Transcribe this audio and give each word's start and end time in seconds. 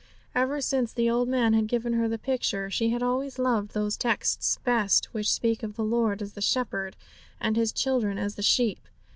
Ever 0.33 0.61
since 0.61 0.91
the 0.91 1.11
old 1.11 1.27
man 1.29 1.53
had 1.53 1.67
given 1.67 1.93
her 1.93 2.09
the 2.09 2.17
picture, 2.17 2.71
she 2.71 2.89
had 2.89 3.03
always 3.03 3.37
loved 3.37 3.75
those 3.75 3.95
texts 3.97 4.55
the 4.55 4.61
best 4.61 5.05
which 5.13 5.31
speak 5.31 5.61
of 5.61 5.75
the 5.75 5.83
Lord 5.85 6.23
as 6.23 6.33
the 6.33 6.41
Shepherd 6.41 6.95
and 7.39 7.55
His 7.55 7.71
children 7.71 8.17
as 8.17 8.33
the 8.33 8.41
sheep. 8.41 8.79